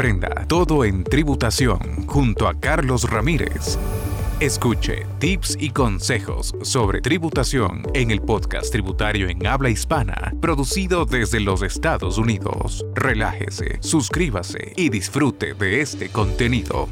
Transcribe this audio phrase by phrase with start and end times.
[0.00, 3.78] aprenda todo en tributación junto a Carlos Ramírez.
[4.40, 11.38] Escuche tips y consejos sobre tributación en el podcast tributario en habla hispana, producido desde
[11.40, 12.82] los Estados Unidos.
[12.94, 16.88] Relájese, suscríbase y disfrute de este contenido.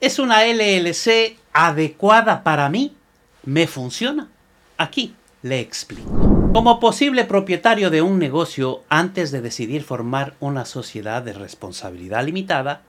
[0.00, 2.96] ¿Es una LLC adecuada para mí?
[3.44, 4.28] ¿Me funciona?
[4.76, 6.50] Aquí le explico.
[6.52, 12.82] Como posible propietario de un negocio, antes de decidir formar una sociedad de responsabilidad limitada,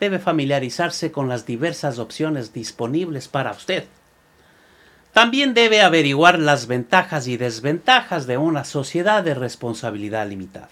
[0.00, 3.84] debe familiarizarse con las diversas opciones disponibles para usted.
[5.12, 10.70] También debe averiguar las ventajas y desventajas de una sociedad de responsabilidad limitada.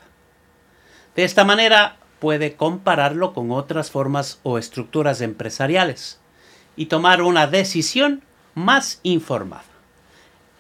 [1.15, 6.19] De esta manera puede compararlo con otras formas o estructuras empresariales
[6.75, 8.23] y tomar una decisión
[8.55, 9.70] más informada.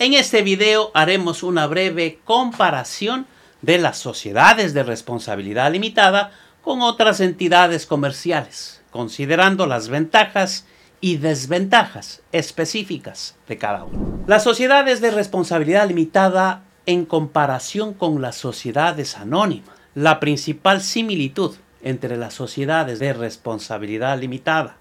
[0.00, 3.26] En este video haremos una breve comparación
[3.60, 10.64] de las sociedades de responsabilidad limitada con otras entidades comerciales, considerando las ventajas
[11.02, 14.24] y desventajas específicas de cada una.
[14.26, 19.76] Las sociedades de responsabilidad limitada en comparación con las sociedades anónimas.
[19.94, 24.78] La principal similitud entre las sociedades de responsabilidad limitada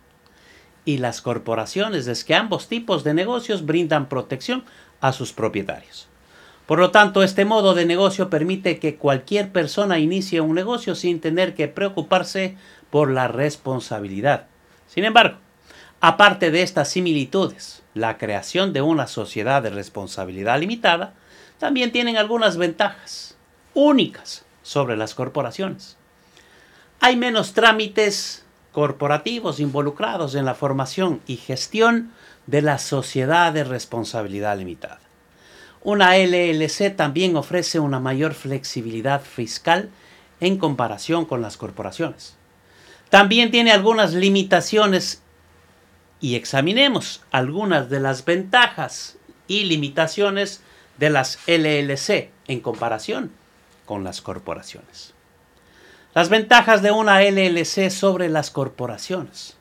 [0.86, 4.64] y las corporaciones es que ambos tipos de negocios brindan protección
[5.02, 6.08] a sus propietarios.
[6.66, 11.19] Por lo tanto, este modo de negocio permite que cualquier persona inicie un negocio sin
[11.19, 12.58] tener que preocuparse
[12.91, 14.45] por la responsabilidad.
[14.88, 15.38] Sin embargo,
[16.00, 21.13] aparte de estas similitudes, la creación de una sociedad de responsabilidad limitada
[21.58, 23.36] también tienen algunas ventajas
[23.73, 25.97] únicas sobre las corporaciones.
[27.00, 32.11] Hay menos trámites corporativos involucrados en la formación y gestión
[32.50, 35.00] de la sociedad de responsabilidad limitada.
[35.83, 39.89] Una LLC también ofrece una mayor flexibilidad fiscal
[40.39, 42.36] en comparación con las corporaciones.
[43.09, 45.22] También tiene algunas limitaciones
[46.19, 50.62] y examinemos algunas de las ventajas y limitaciones
[50.97, 53.31] de las LLC en comparación
[53.85, 55.13] con las corporaciones.
[56.16, 59.56] Las ventajas de una LLC sobre las corporaciones.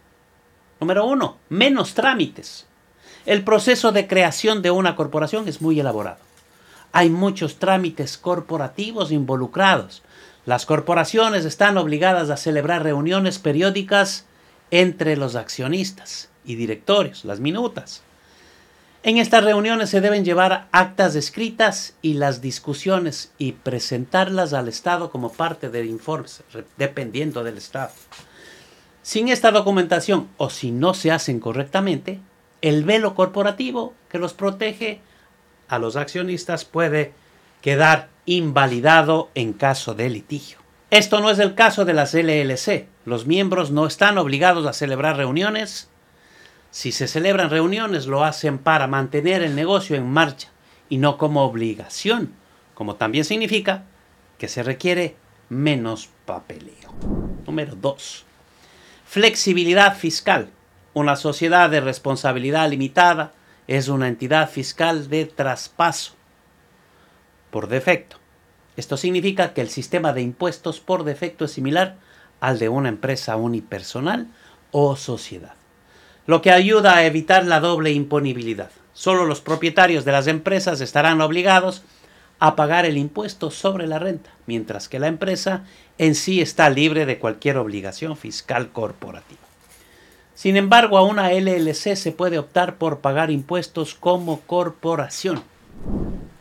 [0.81, 2.68] Número uno, menos trámites.
[3.29, 6.17] El proceso de creación de una corporación es muy elaborado.
[6.93, 10.03] Hay muchos trámites corporativos involucrados.
[10.47, 14.25] Las corporaciones están obligadas a celebrar reuniones periódicas
[14.71, 18.01] entre los accionistas y directorios, las minutas.
[19.03, 25.11] En estas reuniones se deben llevar actas escritas y las discusiones y presentarlas al Estado
[25.11, 26.29] como parte del informe,
[26.79, 27.93] dependiendo del Estado.
[29.03, 32.21] Sin esta documentación o si no se hacen correctamente,
[32.63, 35.01] el velo corporativo que los protege
[35.69, 37.13] a los accionistas puede
[37.61, 40.59] quedar invalidado en caso de litigio.
[40.91, 42.87] Esto no es el caso de las LLC.
[43.05, 45.89] Los miembros no están obligados a celebrar reuniones.
[46.71, 50.49] Si se celebran reuniones lo hacen para mantener el negocio en marcha
[50.89, 52.33] y no como obligación,
[52.75, 53.85] como también significa
[54.39, 55.17] que se requiere
[55.49, 56.95] menos papeleo.
[57.47, 58.25] Número 2.
[59.07, 60.51] Flexibilidad fiscal.
[60.99, 63.31] Una sociedad de responsabilidad limitada
[63.69, 66.15] es una entidad fiscal de traspaso
[67.53, 68.17] por defecto.
[68.77, 71.95] Esto significa que el sistema de impuestos por defecto es similar
[72.41, 74.27] al de una empresa unipersonal
[74.73, 75.55] o sociedad,
[76.27, 78.73] lo que ayuda a evitar la doble imponibilidad.
[78.93, 81.85] Solo los propietarios de las empresas estarán obligados
[82.41, 85.63] a pagar el impuesto sobre la renta, mientras que la empresa
[85.97, 89.48] en sí está libre de cualquier obligación fiscal corporativa.
[90.39, 95.43] Sin embargo, a una LLC se puede optar por pagar impuestos como corporación.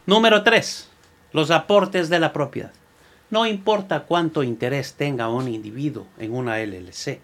[0.05, 0.87] Número 3.
[1.31, 2.71] Los aportes de la propiedad.
[3.31, 7.21] No importa cuánto interés tenga un individuo en una LLC.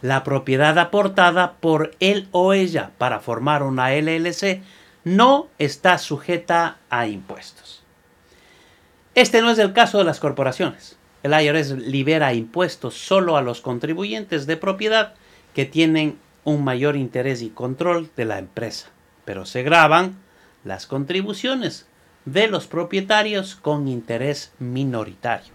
[0.00, 4.62] La propiedad aportada por él o ella para formar una LLC
[5.04, 7.82] no está sujeta a impuestos.
[9.14, 10.96] Este no es el caso de las corporaciones.
[11.22, 15.12] El IRS libera impuestos solo a los contribuyentes de propiedad
[15.56, 18.88] que tienen un mayor interés y control de la empresa,
[19.24, 20.18] pero se graban
[20.64, 21.86] las contribuciones
[22.26, 25.54] de los propietarios con interés minoritario.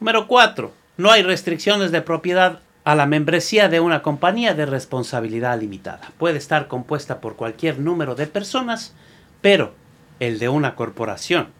[0.00, 0.72] Número 4.
[0.96, 6.10] No hay restricciones de propiedad a la membresía de una compañía de responsabilidad limitada.
[6.18, 8.96] Puede estar compuesta por cualquier número de personas,
[9.40, 9.74] pero
[10.18, 11.50] el de una corporación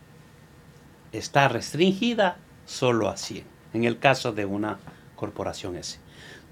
[1.12, 3.44] está restringida solo a 100,
[3.75, 4.81] en el caso de una
[5.14, 6.00] corporación S.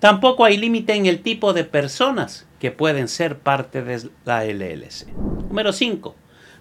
[0.06, 5.08] Tampoco hay límite en el tipo de personas que pueden ser parte de la LLC.
[5.48, 6.14] Número 5.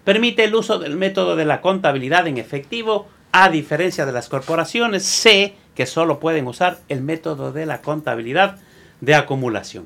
[0.03, 5.03] Permite el uso del método de la contabilidad en efectivo, a diferencia de las corporaciones
[5.03, 8.57] C, que solo pueden usar el método de la contabilidad
[8.99, 9.83] de acumulación.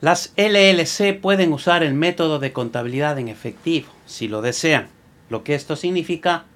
[0.00, 4.88] Las LLC pueden usar el método de contabilidad en efectivo, si lo desean.
[5.28, 6.46] Lo que esto significa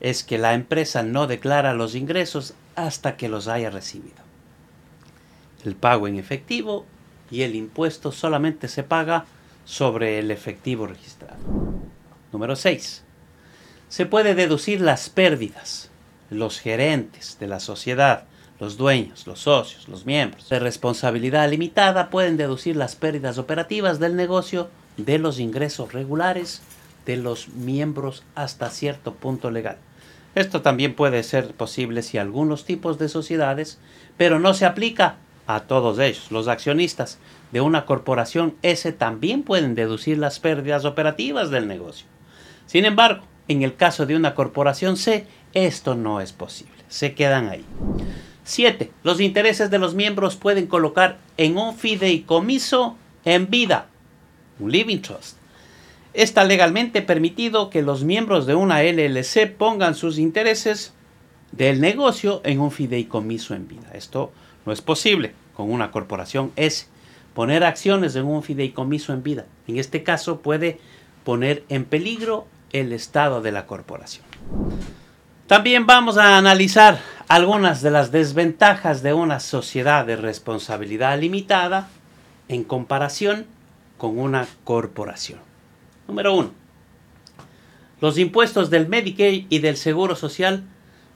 [0.00, 4.25] es que la empresa no declara los ingresos hasta que los haya recibido.
[5.64, 6.84] El pago en efectivo
[7.30, 9.26] y el impuesto solamente se paga
[9.64, 11.36] sobre el efectivo registrado.
[12.32, 13.02] Número 6.
[13.88, 15.90] Se puede deducir las pérdidas.
[16.30, 18.24] Los gerentes de la sociedad,
[18.58, 24.16] los dueños, los socios, los miembros de responsabilidad limitada pueden deducir las pérdidas operativas del
[24.16, 26.62] negocio de los ingresos regulares
[27.04, 29.78] de los miembros hasta cierto punto legal.
[30.34, 33.78] Esto también puede ser posible si algunos tipos de sociedades,
[34.16, 35.16] pero no se aplica
[35.46, 36.30] a todos ellos.
[36.30, 37.18] Los accionistas
[37.52, 42.06] de una corporación S también pueden deducir las pérdidas operativas del negocio.
[42.66, 46.74] Sin embargo, en el caso de una corporación C, esto no es posible.
[46.88, 47.64] Se quedan ahí.
[48.44, 48.92] 7.
[49.02, 53.88] Los intereses de los miembros pueden colocar en un fideicomiso en vida,
[54.60, 55.36] un living trust,
[56.16, 60.94] está legalmente permitido que los miembros de una LLC pongan sus intereses
[61.52, 63.90] del negocio en un fideicomiso en vida.
[63.92, 64.32] Esto
[64.66, 66.86] no es posible con una corporación S.
[67.34, 69.46] Poner acciones en un fideicomiso en vida.
[69.68, 70.80] En este caso puede
[71.24, 74.24] poner en peligro el estado de la corporación.
[75.46, 76.98] También vamos a analizar
[77.28, 81.88] algunas de las desventajas de una sociedad de responsabilidad limitada
[82.48, 83.46] en comparación
[83.98, 85.38] con una corporación.
[86.08, 86.50] Número 1.
[88.00, 90.64] Los impuestos del Medicare y del Seguro Social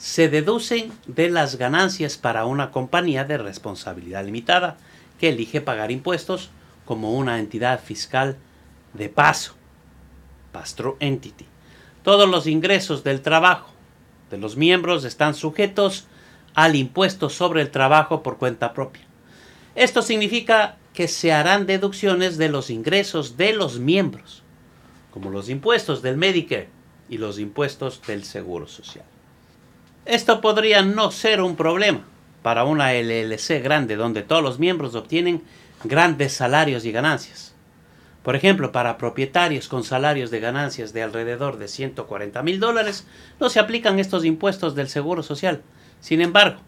[0.00, 4.78] se deducen de las ganancias para una compañía de responsabilidad limitada
[5.18, 6.48] que elige pagar impuestos
[6.86, 8.38] como una entidad fiscal
[8.94, 9.52] de paso,
[10.52, 11.44] Pastro Entity.
[12.02, 13.72] Todos los ingresos del trabajo
[14.30, 16.06] de los miembros están sujetos
[16.54, 19.02] al impuesto sobre el trabajo por cuenta propia.
[19.74, 24.42] Esto significa que se harán deducciones de los ingresos de los miembros
[25.10, 26.70] como los impuestos del Medicare
[27.10, 29.04] y los impuestos del Seguro Social.
[30.10, 32.00] Esto podría no ser un problema
[32.42, 35.40] para una LLC grande donde todos los miembros obtienen
[35.84, 37.54] grandes salarios y ganancias.
[38.24, 43.06] Por ejemplo, para propietarios con salarios de ganancias de alrededor de 140 mil dólares,
[43.38, 45.62] no se aplican estos impuestos del Seguro Social.
[46.00, 46.58] Sin embargo,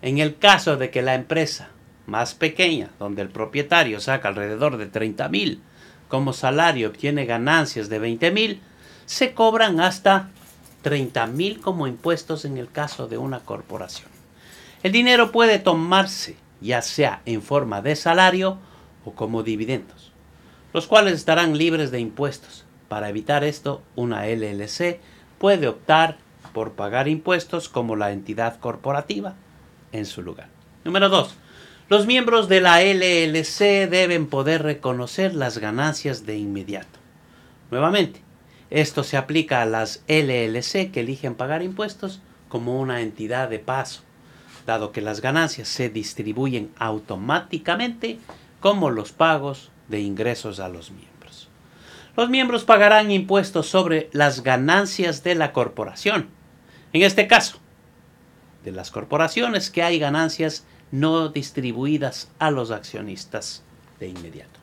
[0.00, 1.68] en el caso de que la empresa
[2.06, 5.60] más pequeña, donde el propietario saca alrededor de 30 mil
[6.08, 8.62] como salario obtiene ganancias de 20 mil,
[9.04, 10.30] se cobran hasta
[10.82, 14.08] 30 mil como impuestos en el caso de una corporación.
[14.82, 18.58] El dinero puede tomarse ya sea en forma de salario
[19.04, 20.12] o como dividendos,
[20.72, 22.64] los cuales estarán libres de impuestos.
[22.88, 25.00] Para evitar esto, una LLC
[25.38, 26.18] puede optar
[26.52, 29.34] por pagar impuestos como la entidad corporativa
[29.92, 30.48] en su lugar.
[30.84, 31.36] Número 2
[31.88, 36.98] los miembros de la LLC deben poder reconocer las ganancias de inmediato.
[37.70, 38.20] Nuevamente,
[38.70, 44.02] esto se aplica a las LLC que eligen pagar impuestos como una entidad de paso,
[44.66, 48.18] dado que las ganancias se distribuyen automáticamente
[48.60, 51.48] como los pagos de ingresos a los miembros.
[52.16, 56.28] Los miembros pagarán impuestos sobre las ganancias de la corporación.
[56.92, 57.58] En este caso,
[58.64, 63.62] de las corporaciones que hay ganancias no distribuidas a los accionistas
[64.00, 64.58] de inmediato.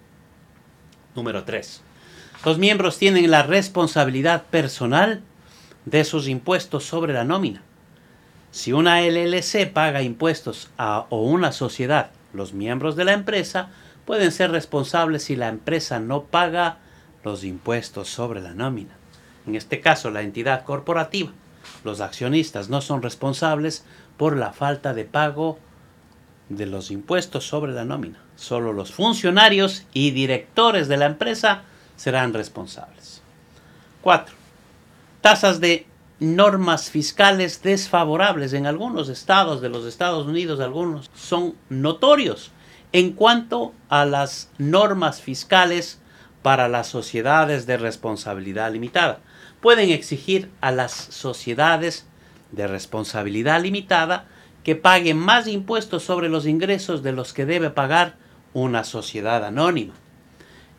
[1.15, 1.81] Número 3.
[2.45, 5.21] Los miembros tienen la responsabilidad personal
[5.85, 7.63] de sus impuestos sobre la nómina.
[8.51, 13.69] Si una LLC paga impuestos a o una sociedad, los miembros de la empresa
[14.05, 16.77] pueden ser responsables si la empresa no paga
[17.23, 18.95] los impuestos sobre la nómina.
[19.47, 21.31] En este caso, la entidad corporativa.
[21.83, 23.83] Los accionistas no son responsables
[24.17, 25.57] por la falta de pago
[26.49, 28.19] de los impuestos sobre la nómina.
[28.35, 31.63] Solo los funcionarios y directores de la empresa
[31.95, 33.21] serán responsables.
[34.01, 34.35] 4.
[35.21, 35.87] Tasas de
[36.19, 42.51] normas fiscales desfavorables en algunos estados de los Estados Unidos, algunos son notorios
[42.93, 45.99] en cuanto a las normas fiscales
[46.41, 49.19] para las sociedades de responsabilidad limitada.
[49.61, 52.05] Pueden exigir a las sociedades
[52.51, 54.27] de responsabilidad limitada
[54.63, 58.15] que pague más impuestos sobre los ingresos de los que debe pagar
[58.53, 59.93] una sociedad anónima.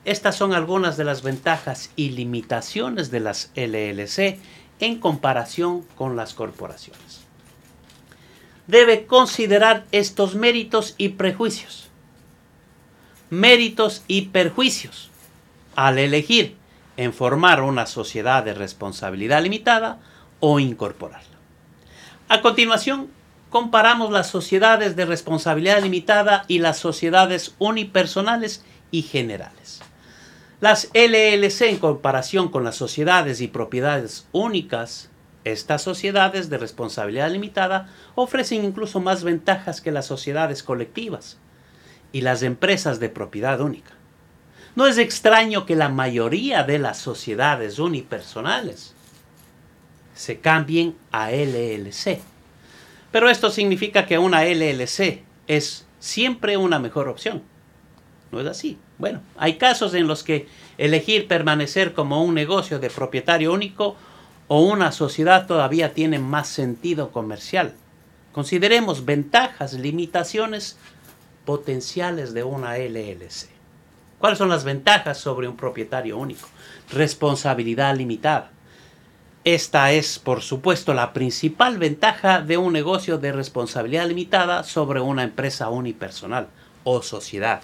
[0.07, 4.39] Estas son algunas de las ventajas y limitaciones de las LLC
[4.79, 7.25] en comparación con las corporaciones.
[8.69, 11.89] Debe considerar estos méritos y prejuicios.
[13.31, 15.11] Méritos y perjuicios
[15.75, 16.57] al elegir
[16.97, 19.99] en formar una sociedad de responsabilidad limitada
[20.39, 21.37] o incorporarla.
[22.29, 23.11] A continuación,
[23.51, 29.81] comparamos las sociedades de responsabilidad limitada y las sociedades unipersonales y generales.
[30.61, 35.11] Las LLC en comparación con las sociedades y propiedades únicas,
[35.45, 41.37] estas sociedades de responsabilidad limitada ofrecen incluso más ventajas que las sociedades colectivas
[42.11, 43.93] y las empresas de propiedad única.
[44.77, 48.95] No es extraño que la mayoría de las sociedades unipersonales
[50.15, 52.21] se cambien a LLC.
[53.13, 57.43] Pero esto significa que una LLC es siempre una mejor opción.
[58.37, 58.77] ¿No es así?
[58.99, 63.97] Bueno, hay casos en los que elegir permanecer como un negocio de propietario único
[64.47, 67.73] o una sociedad todavía tiene más sentido comercial.
[68.33, 70.77] Consideremos ventajas, limitaciones
[71.47, 73.49] potenciales de una LLC.
[74.19, 76.47] ¿Cuáles son las ventajas sobre un propietario único?
[76.93, 78.51] Responsabilidad limitada.
[79.45, 85.23] Esta es, por supuesto, la principal ventaja de un negocio de responsabilidad limitada sobre una
[85.23, 86.49] empresa unipersonal
[86.85, 87.63] o sociedad.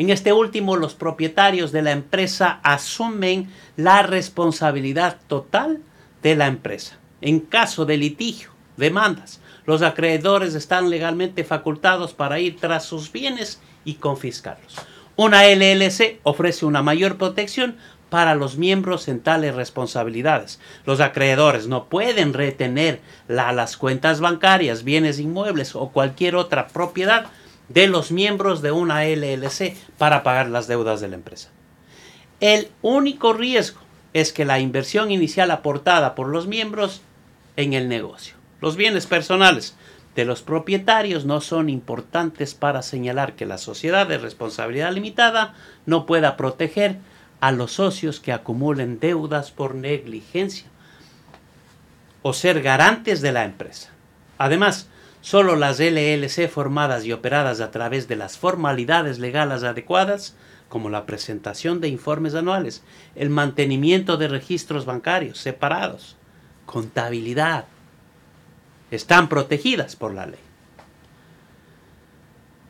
[0.00, 5.82] En este último, los propietarios de la empresa asumen la responsabilidad total
[6.22, 6.98] de la empresa.
[7.20, 13.60] En caso de litigio, demandas, los acreedores están legalmente facultados para ir tras sus bienes
[13.84, 14.76] y confiscarlos.
[15.16, 17.76] Una LLC ofrece una mayor protección
[18.08, 20.60] para los miembros en tales responsabilidades.
[20.86, 27.26] Los acreedores no pueden retener las cuentas bancarias, bienes inmuebles o cualquier otra propiedad
[27.70, 31.50] de los miembros de una LLC para pagar las deudas de la empresa.
[32.40, 33.80] El único riesgo
[34.12, 37.00] es que la inversión inicial aportada por los miembros
[37.56, 39.76] en el negocio, los bienes personales,
[40.16, 45.54] de los propietarios no son importantes para señalar que la sociedad de responsabilidad limitada
[45.86, 46.98] no pueda proteger
[47.40, 50.66] a los socios que acumulen deudas por negligencia
[52.22, 53.90] o ser garantes de la empresa.
[54.36, 54.89] Además,
[55.20, 60.36] solo las LLC formadas y operadas a través de las formalidades legales adecuadas,
[60.68, 62.82] como la presentación de informes anuales,
[63.16, 66.16] el mantenimiento de registros bancarios separados,
[66.64, 67.64] contabilidad,
[68.90, 70.40] están protegidas por la ley.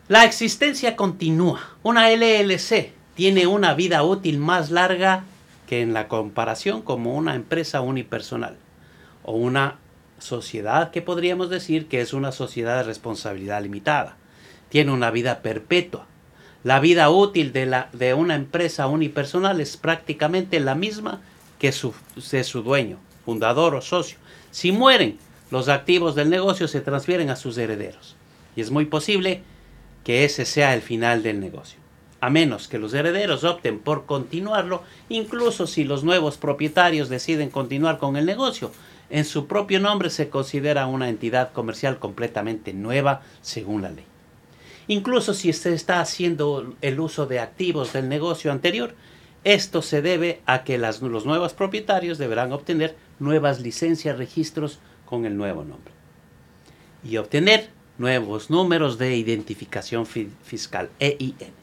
[0.09, 1.77] La existencia continúa.
[1.83, 5.25] Una LLC tiene una vida útil más larga
[5.69, 8.57] que en la comparación como una empresa unipersonal
[9.23, 9.77] o una
[10.21, 14.17] sociedad que podríamos decir que es una sociedad de responsabilidad limitada.
[14.69, 16.07] Tiene una vida perpetua.
[16.63, 21.21] La vida útil de, la, de una empresa unipersonal es prácticamente la misma
[21.59, 21.95] que su,
[22.31, 24.19] de su dueño, fundador o socio.
[24.51, 25.19] Si mueren,
[25.51, 28.17] los activos del negocio se transfieren a sus herederos.
[28.55, 29.43] Y es muy posible
[30.05, 31.80] que ese sea el final del negocio.
[32.21, 37.99] A menos que los herederos opten por continuarlo, incluso si los nuevos propietarios deciden continuar
[37.99, 38.73] con el negocio,
[39.09, 44.05] en su propio nombre se considera una entidad comercial completamente nueva según la ley.
[44.87, 48.95] Incluso si se está haciendo el uso de activos del negocio anterior,
[49.45, 55.37] esto se debe a que los nuevos propietarios deberán obtener nuevas licencias, registros con el
[55.37, 55.93] nuevo nombre
[57.03, 61.60] y obtener nuevos números de identificación fiscal EIN.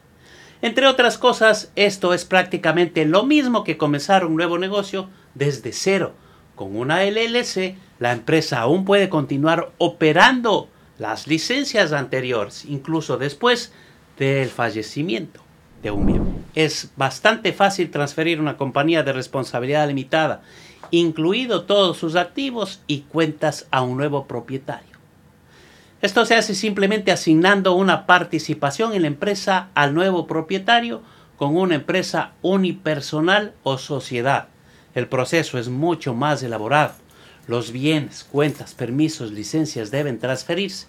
[0.60, 6.12] Entre otras cosas, esto es prácticamente lo mismo que comenzar un nuevo negocio desde cero.
[6.54, 13.72] Con una LLC, la empresa aún puede continuar operando las licencias anteriores, incluso después
[14.18, 15.40] del fallecimiento
[15.82, 16.34] de un miembro.
[16.54, 20.42] Es bastante fácil transferir una compañía de responsabilidad limitada
[20.90, 24.87] incluido todos sus activos y cuentas a un nuevo propietario.
[26.00, 31.02] Esto se hace simplemente asignando una participación en la empresa al nuevo propietario
[31.36, 34.48] con una empresa unipersonal o sociedad.
[34.94, 36.94] El proceso es mucho más elaborado.
[37.46, 40.86] Los bienes, cuentas, permisos, licencias deben transferirse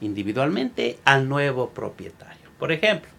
[0.00, 2.50] individualmente al nuevo propietario.
[2.58, 3.10] Por ejemplo,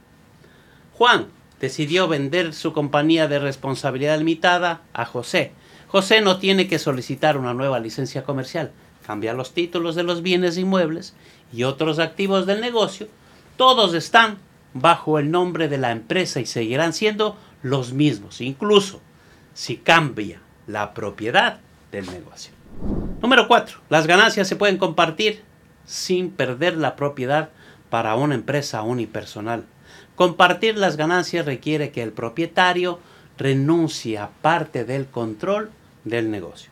[0.94, 1.28] Juan
[1.60, 5.52] decidió vender su compañía de responsabilidad limitada a José
[5.92, 8.72] José no tiene que solicitar una nueva licencia comercial,
[9.06, 11.14] cambia los títulos de los bienes inmuebles
[11.54, 13.08] y otros activos del negocio,
[13.58, 14.38] todos están
[14.74, 19.02] bajo el nombre de la empresa y seguirán siendo los mismos, incluso
[19.54, 21.60] si cambia la propiedad
[21.92, 22.54] del negocio.
[23.22, 23.80] Número 4.
[23.90, 25.44] Las ganancias se pueden compartir
[25.86, 27.50] sin perder la propiedad
[27.90, 29.66] para una empresa unipersonal.
[30.16, 33.00] Compartir las ganancias requiere que el propietario
[33.38, 35.72] renuncie a parte del control
[36.04, 36.71] del negocio.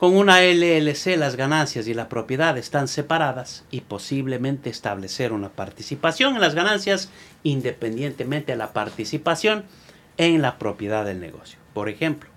[0.00, 6.34] Con una LLC las ganancias y la propiedad están separadas y posiblemente establecer una participación
[6.36, 7.10] en las ganancias
[7.42, 9.66] independientemente de la participación
[10.16, 11.58] en la propiedad del negocio.
[11.74, 12.30] Por ejemplo,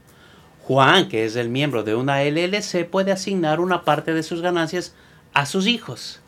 [0.64, 4.94] Juan, que es el miembro de una LLC, puede asignar una parte de sus ganancias
[5.34, 6.20] a sus hijos.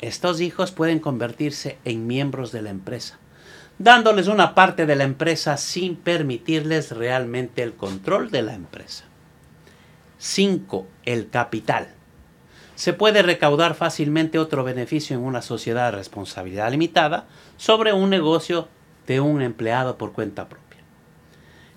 [0.00, 3.18] Estos hijos pueden convertirse en miembros de la empresa,
[3.78, 9.07] dándoles una parte de la empresa sin permitirles realmente el control de la empresa.
[10.18, 10.86] 5.
[11.04, 11.88] El capital.
[12.74, 18.68] Se puede recaudar fácilmente otro beneficio en una sociedad de responsabilidad limitada sobre un negocio
[19.06, 20.68] de un empleado por cuenta propia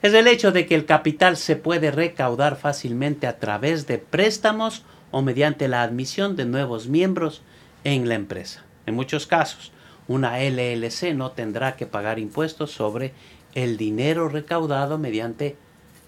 [0.02, 4.84] es el hecho de que el capital se puede recaudar fácilmente a través de préstamos
[5.12, 7.44] o mediante la admisión de nuevos miembros
[7.84, 8.64] en la empresa.
[8.88, 9.72] En muchos casos,
[10.08, 13.14] una LLC no tendrá que pagar impuestos sobre
[13.54, 15.56] el dinero recaudado mediante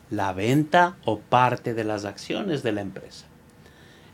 [0.10, 3.26] la venta o parte de las acciones de la empresa.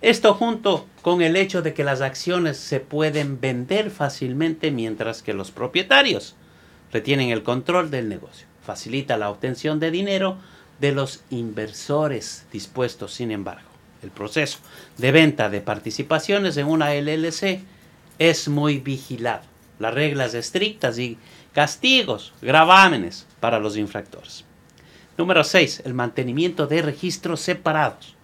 [0.01, 5.34] Esto junto con el hecho de que las acciones se pueden vender fácilmente mientras que
[5.34, 6.36] los propietarios
[6.91, 10.38] retienen el control del negocio facilita la obtención de dinero
[10.79, 13.67] de los inversores dispuestos, sin embargo.
[14.03, 14.60] El proceso
[15.00, 17.62] de venta de participaciones en una LLC
[18.19, 19.41] es muy vigilado.
[19.79, 21.17] Las reglas estrictas y
[21.51, 24.46] castigos, gravámenes para los infractores.
[25.19, 25.81] Número 6.
[25.83, 28.15] El mantenimiento de registros separados.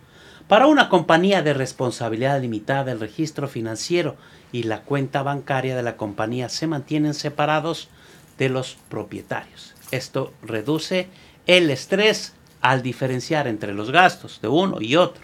[0.47, 4.15] Para una compañía de responsabilidad limitada, el registro financiero
[4.53, 7.89] y la cuenta bancaria de la compañía se mantienen separados
[8.37, 9.75] de los propietarios.
[9.91, 11.09] Esto reduce
[11.47, 15.21] el estrés al diferenciar entre los gastos de uno y otro.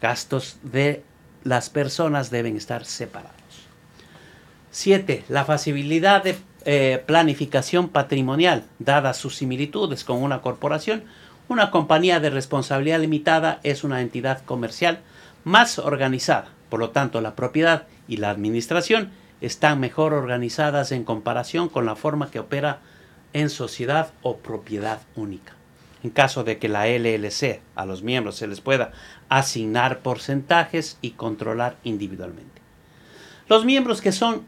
[0.00, 1.04] Gastos de
[1.44, 3.36] las personas deben estar separados.
[4.72, 5.26] 7.
[5.28, 11.04] La facilidad de eh, planificación patrimonial, dadas sus similitudes con una corporación,
[11.48, 15.00] una compañía de responsabilidad limitada es una entidad comercial
[15.44, 16.48] más organizada.
[16.68, 21.96] Por lo tanto, la propiedad y la administración están mejor organizadas en comparación con la
[21.96, 22.80] forma que opera
[23.32, 25.54] en sociedad o propiedad única.
[26.02, 28.92] En caso de que la LLC a los miembros se les pueda
[29.28, 32.62] asignar porcentajes y controlar individualmente.
[33.48, 34.44] Los miembros que son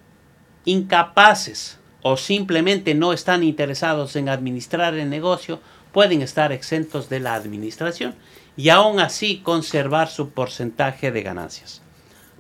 [0.65, 5.59] incapaces o simplemente no están interesados en administrar el negocio
[5.91, 8.15] pueden estar exentos de la administración
[8.57, 11.83] y aún así conservar su porcentaje de ganancias.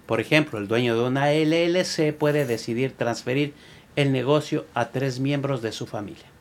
[0.06, 3.54] Por ejemplo, el dueño de una LLC puede decidir transferir
[3.96, 6.34] el negocio a tres miembros de su familia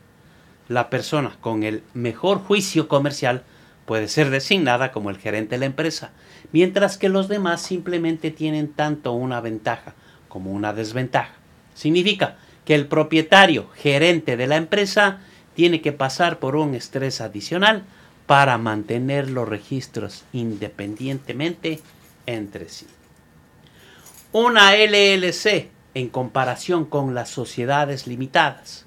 [0.68, 3.44] la persona con el mejor juicio comercial
[3.86, 6.12] puede ser designada como el gerente de la empresa,
[6.52, 9.94] mientras que los demás simplemente tienen tanto una ventaja
[10.30, 11.34] como una desventaja.
[11.74, 15.20] Significa que el propietario gerente de la empresa
[15.56, 17.84] tiene que pasar por un estrés adicional
[18.26, 21.80] para mantener los registros independientemente
[22.26, 22.88] entre sí.
[24.32, 28.86] Una LLC en comparación con las sociedades limitadas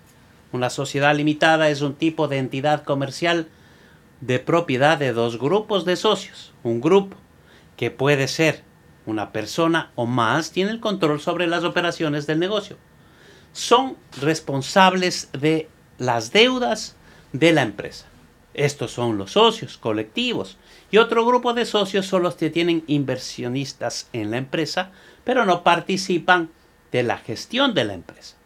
[0.56, 3.48] una sociedad limitada es un tipo de entidad comercial
[4.20, 6.52] de propiedad de dos grupos de socios.
[6.62, 7.16] Un grupo
[7.76, 8.62] que puede ser
[9.04, 12.76] una persona o más tiene el control sobre las operaciones del negocio.
[13.56, 16.94] Son responsables de las deudas
[17.32, 18.04] de la empresa.
[18.52, 20.58] Estos son los socios colectivos.
[20.90, 24.90] Y otro grupo de socios son los que tienen inversionistas en la empresa,
[25.24, 26.50] pero no participan
[26.92, 28.36] de la gestión de la empresa.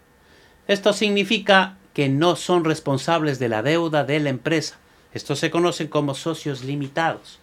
[0.68, 4.76] Esto significa que no son responsables de la deuda de la empresa.
[5.12, 7.40] Estos se conocen como socios limitados.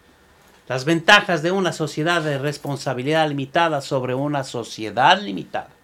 [0.68, 5.77] Las ventajas de una sociedad de responsabilidad limitada sobre una sociedad limitada.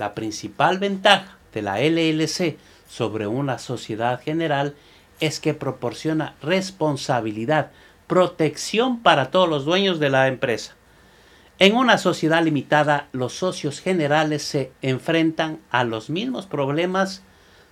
[0.00, 2.56] La principal ventaja de la LLC
[2.88, 4.74] sobre una sociedad general
[5.20, 7.70] es que proporciona responsabilidad,
[8.06, 10.74] protección para todos los dueños de la empresa.
[11.58, 17.22] En una sociedad limitada, los socios generales se enfrentan a los mismos problemas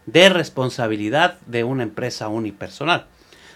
[0.04, 3.06] de responsabilidad de una empresa unipersonal.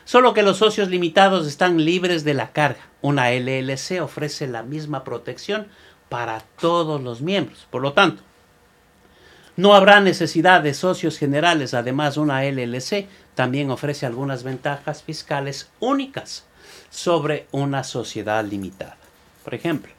[0.07, 2.81] Solo que los socios limitados están libres de la carga.
[3.03, 5.67] Una LLC ofrece la misma protección
[6.09, 7.67] para todos los miembros.
[7.71, 8.23] Por lo tanto,
[9.57, 11.75] no habrá necesidad de socios generales.
[11.75, 16.45] Además, una LLC también ofrece algunas ventajas fiscales únicas
[16.91, 18.97] sobre una sociedad limitada.
[19.45, 19.93] Por ejemplo,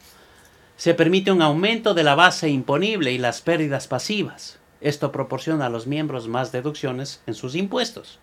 [0.77, 4.59] se permite un aumento de la base imponible y las pérdidas pasivas.
[4.81, 8.19] Esto proporciona a los miembros más deducciones en sus impuestos.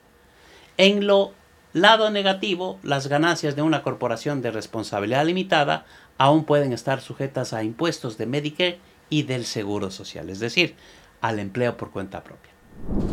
[0.77, 1.33] En lo
[1.73, 5.87] lado negativo, las ganancias de una corporación de responsabilidad limitada
[6.19, 10.77] aún pueden estar sujetas a impuestos de Medicare y del Seguro Social, es decir,
[11.21, 12.51] al empleo por cuenta propia.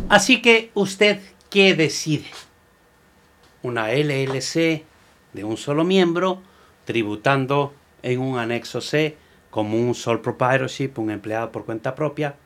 [0.08, 2.26] Así que usted, ¿qué decide?
[3.62, 4.84] Una LLC
[5.32, 6.42] de un solo miembro,
[6.84, 9.16] tributando en un anexo C
[9.50, 12.36] como un sole proprietorship, un empleado por cuenta propia,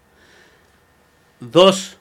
[1.40, 1.98] dos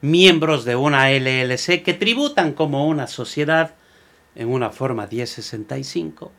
[0.00, 3.74] miembros de una LLC que tributan como una sociedad
[4.34, 6.32] en una forma 1065,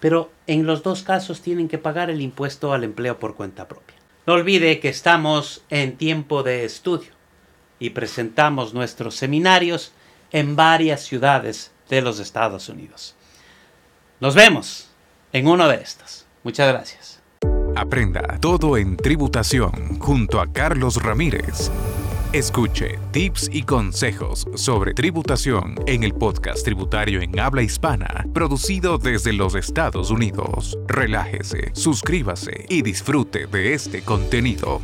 [0.00, 3.95] pero en los dos casos tienen que pagar el impuesto al empleo por cuenta propia.
[4.26, 7.12] No olvide que estamos en tiempo de estudio
[7.78, 9.92] y presentamos nuestros seminarios
[10.32, 13.14] en varias ciudades de los Estados Unidos.
[14.18, 14.88] Nos vemos
[15.32, 16.26] en uno de estos.
[16.42, 17.22] Muchas gracias.
[17.76, 21.70] Aprenda todo en tributación junto a Carlos Ramírez.
[22.32, 29.32] Escuche tips y consejos sobre tributación en el podcast tributario en habla hispana, producido desde
[29.32, 30.76] los Estados Unidos.
[30.88, 34.80] Relájese, suscríbase y disfrute de este contenido.